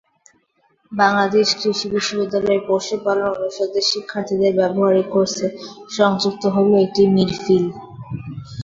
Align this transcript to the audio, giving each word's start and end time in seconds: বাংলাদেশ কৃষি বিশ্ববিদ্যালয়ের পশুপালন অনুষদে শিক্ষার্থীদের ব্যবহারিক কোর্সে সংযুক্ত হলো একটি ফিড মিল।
বাংলাদেশ 0.91 1.47
কৃষি 1.59 1.87
বিশ্ববিদ্যালয়ের 1.93 2.65
পশুপালন 2.67 3.27
অনুষদে 3.35 3.81
শিক্ষার্থীদের 3.91 4.53
ব্যবহারিক 4.59 5.07
কোর্সে 5.13 5.47
সংযুক্ত 5.97 6.43
হলো 6.55 6.73
একটি 6.85 7.01
ফিড 7.03 7.11
মিল। 7.15 7.65